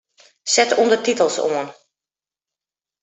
[0.53, 1.67] Set ûndertitels oan.